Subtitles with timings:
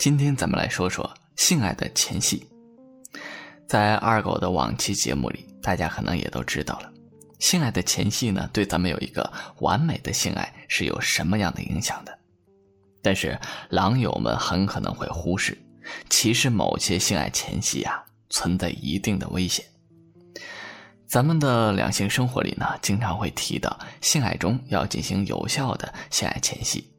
[0.00, 2.48] 今天咱们来说说性爱的前戏。
[3.68, 6.90] 在二狗的往期节目里，大家可能也都知道了，
[7.38, 12.18] 性爱的前戏呢，对咱们有一个完美的性爱是有什么样的影响的。
[13.02, 15.54] 但是狼友们很可能会忽视，
[16.08, 19.62] 其实某些性爱前戏啊，存在一定的危险。
[21.06, 26.90] 咱们的两性生活里呢，经常会提到性爱中要进行有效的性爱前戏，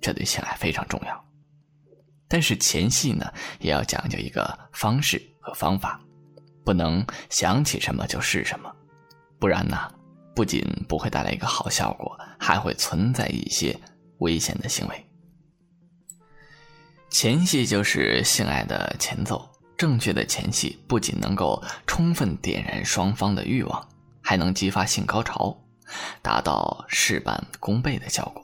[0.00, 1.23] 这对性爱非常重要。
[2.28, 6.00] 但是前戏呢，也要讲究一个方式和方法，
[6.64, 8.74] 不能想起什么就是什么，
[9.38, 9.76] 不然呢，
[10.34, 13.78] 不仅不会带来一个好效果，还会存在一些
[14.18, 15.06] 危险的行为。
[17.10, 19.50] 前戏就是性爱的前奏。
[19.76, 23.88] 正确的前戏不仅能够充分点燃双方的欲望，
[24.22, 25.56] 还能激发性高潮，
[26.22, 28.43] 达到事半功倍的效果。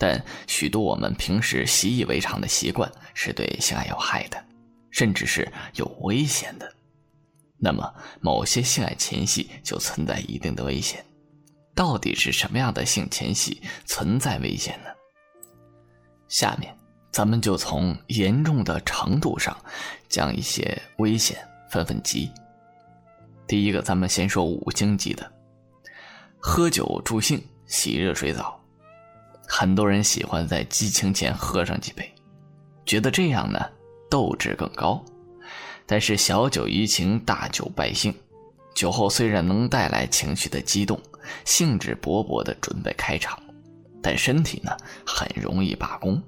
[0.00, 4.44] 但许多我们平时习以为常的习惯是对性爱有害的，
[4.90, 6.74] 甚至是有危险的。
[7.58, 11.04] 那么，某些性爱前戏就存在一定的危险。
[11.74, 14.90] 到底是什么样的性前戏存在危险呢？
[16.28, 16.74] 下面。
[17.12, 19.56] 咱们就从严重的程度上，
[20.08, 21.36] 将一些危险
[21.68, 22.30] 分分级。
[23.48, 25.28] 第一个，咱们先说五星级的，
[26.38, 28.59] 喝酒助兴，洗热水澡。
[29.52, 32.08] 很多人喜欢在激情前喝上几杯，
[32.86, 33.58] 觉得这样呢
[34.08, 35.04] 斗志更高。
[35.86, 38.14] 但是小酒怡情，大酒败兴。
[38.76, 40.98] 酒后虽然能带来情绪的激动，
[41.44, 43.36] 兴致勃勃的准备开场，
[44.00, 44.70] 但身体呢
[45.04, 46.22] 很容易罢工。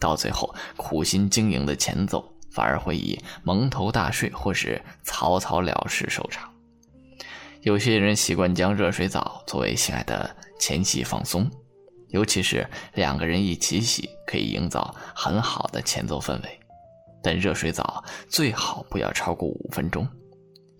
[0.00, 6.52] 到最后，苦心经营的前奏反而会以蒙头大睡或是草草了事收场。
[7.62, 10.28] 有些人习惯将热水澡作为性爱的
[10.58, 11.48] 前戏放松，
[12.08, 16.60] 尤其是两个人一起洗，可以营造很好的前奏氛围。
[17.22, 20.06] 但热水澡最好不要超过五分钟，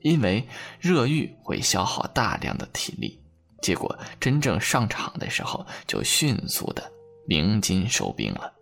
[0.03, 0.47] 因为
[0.79, 3.21] 热浴会消耗大量的体力，
[3.61, 6.91] 结果真正上场的时候就迅速的
[7.27, 8.53] 鸣金收兵了。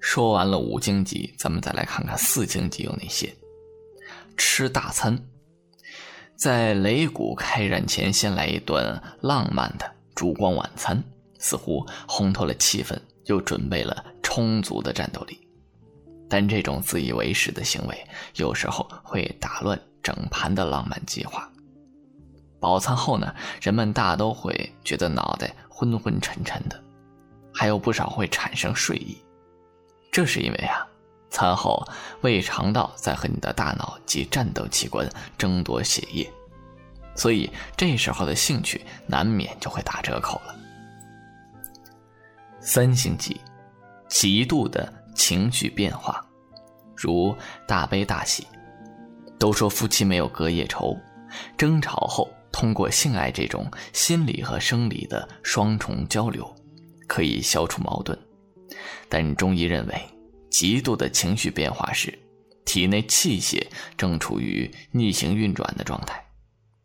[0.00, 3.34] 说完了五星级，咱们再来看看四星级有哪些。
[4.36, 5.18] 吃大餐，
[6.36, 11.02] 在擂鼓开战前，先来一顿浪漫的烛光晚餐，
[11.38, 15.38] 似乎烘托了气氛，又准备了充足的战斗力。
[16.28, 21.48] 但这种自以为是的行为，有时候会打乱整盘的浪漫计划。
[22.58, 26.82] 饱餐后呢，人们大都会觉得脑袋昏昏沉沉的，
[27.54, 29.16] 还有不少会产生睡意。
[30.10, 30.84] 这是因为啊，
[31.30, 31.86] 餐后
[32.22, 36.28] 胃肠道在和你的大脑及战斗器官争夺血液，
[37.14, 40.56] 所以这时候的兴趣难免就会打折扣了。
[42.60, 43.40] 三星级，
[44.08, 46.24] 极度的情绪变化，
[46.94, 47.34] 如
[47.66, 48.46] 大悲大喜。
[49.38, 50.96] 都说夫妻没有隔夜仇，
[51.58, 56.50] 争吵后通过性爱这种心理和生理的双重交流，
[57.06, 58.18] 可以消除矛盾。
[59.08, 60.00] 但中医认为，
[60.50, 62.18] 极度的情绪变化时，
[62.64, 63.64] 体内气血
[63.96, 66.24] 正处于逆行运转的状态，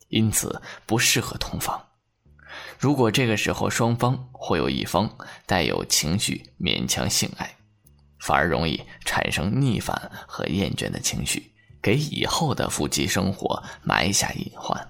[0.09, 1.82] 因此不适合同房。
[2.81, 5.08] 如果这个时候双方或有一方
[5.46, 7.56] 带有情绪勉强性爱，
[8.18, 14.90] 反而容易产生逆反和厌倦的情绪，给以后的夫妻生活埋下隐患。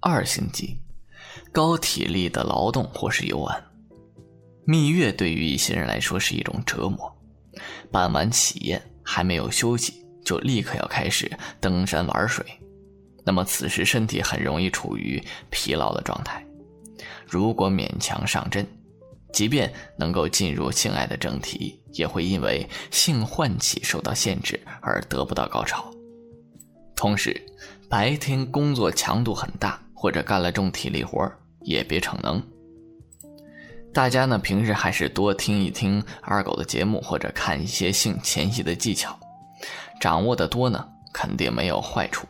[0.00, 0.76] 二星级，
[1.52, 3.64] 高体力的劳动或是游玩。
[4.64, 7.16] 蜜月对于一些人来说是一种折磨，
[7.92, 11.30] 办完喜宴还没有休息，就立刻要开始
[11.60, 12.44] 登山玩水，
[13.24, 16.44] 那么此时身体很容易处于疲劳的状态。
[17.26, 18.66] 如果勉强上阵，
[19.32, 25.84] 即便能够进入性爱的正题，也会因为性唤起受到限制而得不到高潮。
[26.94, 27.40] 同时，
[27.88, 31.30] 白天工作强度很大，或者干了重体力活
[31.60, 32.42] 也别逞能。
[33.92, 39.18] 大家呢，平时还是多听一听二狗的节目，或者看一些性前戏的技巧，
[40.00, 42.26] 掌握的多呢，肯定没有坏处。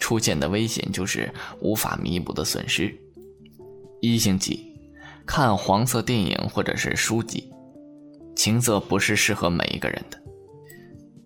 [0.00, 2.96] 出现的危险就是无法弥补的损失。
[4.00, 4.72] 一星级，
[5.26, 7.52] 看黄色电影或者是书籍，
[8.36, 10.18] 情色不是适合每一个人的。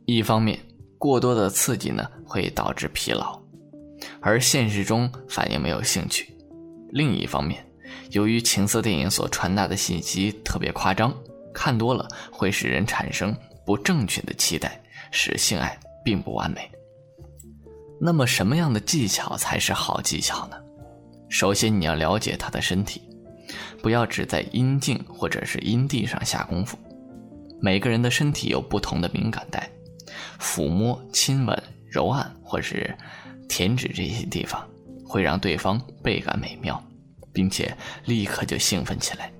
[0.06, 0.58] 一方面，
[0.98, 3.40] 过多的刺激呢会导致疲劳，
[4.20, 6.24] 而现实中反应没有兴趣；
[6.90, 7.64] 另一方面，
[8.10, 11.14] 由于情色电影所传达的信息特别夸张，
[11.52, 13.36] 看多了会使人产生
[13.66, 16.70] 不正确的期待，使性爱并不完美。
[18.00, 20.56] 那么，什么样的技巧才是好技巧呢？
[21.32, 23.00] 首先，你要了解他的身体，
[23.82, 26.76] 不要只在阴茎或者是阴蒂上下功夫。
[27.58, 29.66] 每个人的身体有不同的敏感带，
[30.38, 32.94] 抚摸、亲吻、揉按或是
[33.48, 34.62] 舔指这些地方，
[35.06, 36.80] 会让对方倍感美妙，
[37.32, 37.74] 并且
[38.04, 39.32] 立刻就兴奋起来。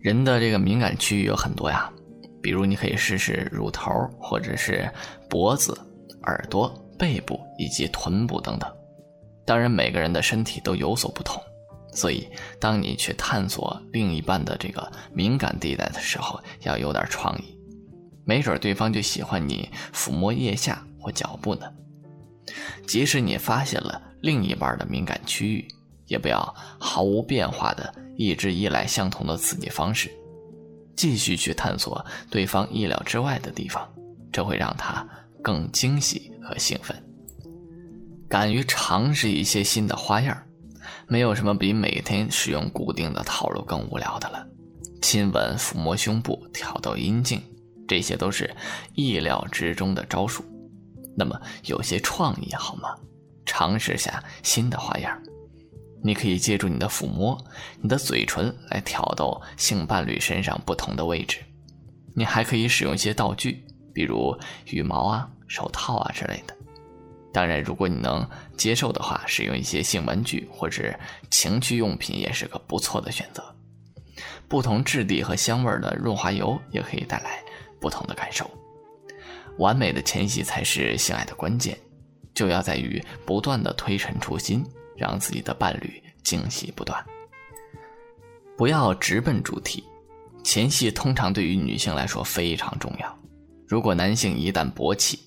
[0.00, 1.92] 人的这个敏感区域有很多呀，
[2.42, 4.90] 比如你可以试试乳头，或者是
[5.28, 5.78] 脖子、
[6.22, 8.72] 耳朵、背部以及臀部等等。
[9.46, 11.40] 当然，每个人的身体都有所不同，
[11.92, 12.28] 所以
[12.60, 17.56] 当你去探索另一半的这个敏感地带的时候，要有点创意，
[18.24, 21.72] 没准对方就喜欢你抚摸腋下或脚部呢。
[22.86, 25.68] 即使你发现了另一半的敏感区域，
[26.06, 27.94] 也不要毫无变化的。
[28.18, 30.10] 一直依赖相同的刺激方式，
[30.96, 33.86] 继续去探索对方意料之外的地方，
[34.32, 35.06] 这会让他
[35.42, 36.96] 更惊喜和兴奋。
[38.28, 40.36] 敢于尝试一些新的花样，
[41.06, 44.46] 没有什么比每天使用固定的套路更无聊的了。
[45.00, 47.40] 亲吻、抚摸胸部、挑逗阴茎，
[47.86, 48.54] 这些都是
[48.94, 50.44] 意料之中的招数。
[51.16, 52.94] 那么有些创意好吗？
[53.44, 55.16] 尝试下新的花样。
[56.02, 57.36] 你可以借助你的抚摸、
[57.80, 61.38] 你的嘴唇来挑逗性伴侣身上不同的位置。
[62.14, 63.64] 你还可以使用一些道具，
[63.94, 64.36] 比如
[64.66, 66.54] 羽毛啊、手套啊之类的。
[67.36, 70.98] 当然，如果你能接受的话，使用一些性玩具或者
[71.30, 73.44] 情趣用品也是个不错的选择。
[74.48, 77.38] 不同质地和香味的润滑油也可以带来
[77.78, 78.50] 不同的感受。
[79.58, 81.78] 完美的前戏才是性爱的关键，
[82.32, 84.64] 就要在于不断的推陈出新。
[84.96, 87.04] 让自己的伴侣惊喜不断。
[88.56, 89.84] 不要直奔主题，
[90.42, 93.18] 前戏通常对于女性来说非常重要。
[93.68, 95.20] 如果男性一旦勃起，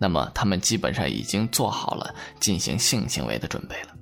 [0.00, 3.94] 那么他们基本上已经做好了进行性行为的准备了。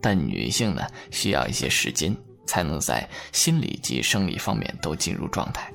[0.00, 2.16] 但女性呢，需要一些时间
[2.46, 5.70] 才能在心理及生理方面都进入状态。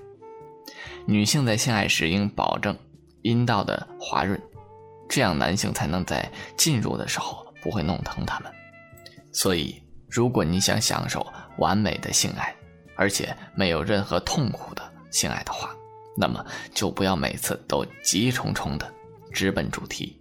[1.06, 2.76] 女性在性爱时应保证
[3.22, 4.42] 阴道的滑润，
[5.08, 6.28] 这样男性才能在
[6.58, 8.52] 进入的时候不会弄疼他们。
[9.32, 9.80] 所以，
[10.10, 11.26] 如果你想享受
[11.58, 12.56] 完美的性爱，
[12.96, 15.70] 而且没有任何痛苦的性爱的话，
[16.16, 18.94] 那么就不要每次都急冲冲的
[19.34, 20.18] 直奔主题，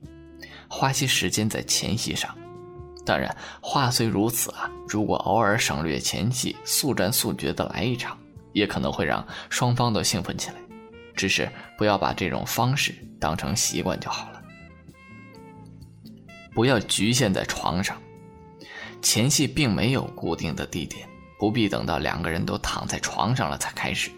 [0.67, 2.35] 花些时间在前戏上。
[3.05, 8.19] 当然，话虽如此啊，如果偶尔省略前戏，速战速决的来一场，
[8.53, 10.57] 也可能会让双方都兴奋起来。
[11.15, 14.43] 只是不要把这种方式当成习惯就好了，
[16.55, 18.01] 不要局限在床上。
[19.03, 21.07] 前戏并没有固定的地点，
[21.39, 24.11] 不必等到两个人都躺在床上了才开始。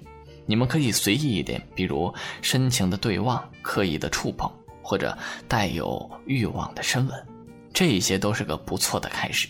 [0.46, 4.48] 你们可以随意一点，比如深情的对望、刻意的触碰，
[4.84, 5.16] 或者
[5.48, 7.26] 带有欲望的深吻，
[7.72, 9.48] 这些都是个不错的开始。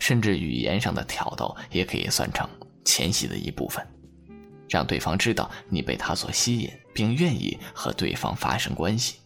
[0.00, 2.48] 甚至语言上的挑逗也可以算成
[2.84, 3.84] 前戏的一部分，
[4.68, 9.16] 让对方知道你被他所吸引，并愿意和对方发生关系，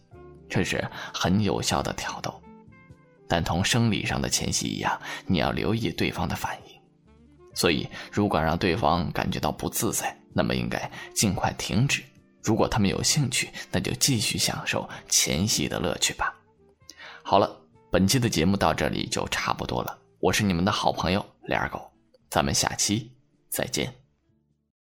[0.49, 2.33] 这是很有效的挑逗。
[3.27, 6.81] 但同生理上的前戏一样，你要留意对方的反应。
[7.53, 12.01] 所以，如果让对方感觉到不自在，那么应该尽快停止。
[12.49, 16.33] 如果他们有兴趣，那就继续享受前戏的乐趣吧。
[17.21, 17.61] 好了，
[17.91, 19.95] 本期的节目到这里就差不多了。
[20.19, 21.79] 我是你们的好朋友脸儿狗，
[22.27, 23.11] 咱们下期
[23.51, 23.98] 再见。